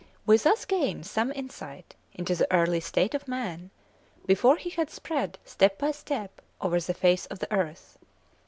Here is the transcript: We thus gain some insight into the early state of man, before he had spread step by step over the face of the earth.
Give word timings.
We 0.25 0.35
thus 0.37 0.65
gain 0.65 1.03
some 1.03 1.31
insight 1.31 1.93
into 2.15 2.33
the 2.33 2.51
early 2.51 2.79
state 2.79 3.13
of 3.13 3.27
man, 3.27 3.69
before 4.25 4.55
he 4.55 4.71
had 4.71 4.89
spread 4.89 5.37
step 5.45 5.77
by 5.77 5.91
step 5.91 6.41
over 6.59 6.79
the 6.81 6.95
face 6.95 7.27
of 7.27 7.37
the 7.37 7.53
earth. 7.53 7.99